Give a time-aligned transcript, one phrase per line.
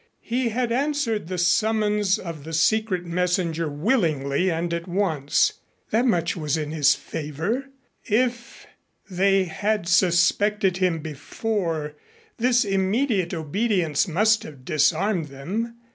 [0.23, 5.53] He had answered the summons of the secret messenger willingly and at once.
[5.91, 7.65] That much was in his favor.
[8.05, 8.65] If
[9.11, 11.93] they had suspected him before,
[12.37, 15.75] this immediate obedience must have disarmed them.